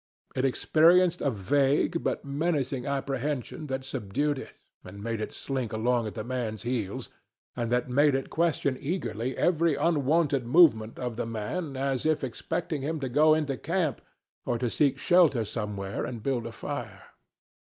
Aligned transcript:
It 0.35 0.45
experienced 0.45 1.21
a 1.21 1.29
vague 1.29 2.03
but 2.03 2.25
menacing 2.25 2.87
apprehension 2.87 3.67
that 3.67 3.85
subdued 3.85 4.39
it 4.39 4.55
and 4.83 5.03
made 5.03 5.21
it 5.21 5.31
slink 5.31 5.71
along 5.71 6.07
at 6.07 6.15
the 6.15 6.23
man's 6.23 6.63
heels, 6.63 7.09
and 7.55 7.71
that 7.71 7.87
made 7.87 8.15
it 8.15 8.31
question 8.31 8.79
eagerly 8.79 9.37
every 9.37 9.75
unwonted 9.75 10.43
movement 10.47 10.97
of 10.97 11.17
the 11.17 11.27
man 11.27 11.77
as 11.77 12.03
if 12.03 12.23
expecting 12.23 12.81
him 12.81 12.99
to 12.99 13.09
go 13.09 13.35
into 13.35 13.57
camp 13.57 14.01
or 14.43 14.57
to 14.57 14.71
seek 14.71 14.97
shelter 14.97 15.45
somewhere 15.45 16.03
and 16.03 16.23
build 16.23 16.47
a 16.47 16.51
fire. 16.51 17.03